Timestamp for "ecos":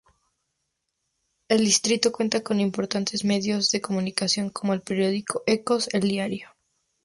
5.45-5.89